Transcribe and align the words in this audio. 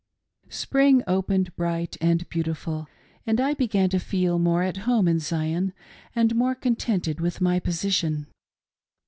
SPRING 0.49 1.03
opened 1.05 1.55
bright 1.55 1.95
and 2.01 2.27
beautiful, 2.27 2.87
and 3.27 3.39
I 3.39 3.53
began 3.53 3.87
to 3.91 3.99
feel 3.99 4.39
more 4.39 4.63
at 4.63 4.77
home 4.89 5.07
in 5.07 5.19
Zion 5.19 5.73
and 6.15 6.33
more 6.33 6.55
contented 6.55 7.21
with 7.21 7.39
my 7.39 7.59
posi 7.59 7.91
tion. 7.91 8.25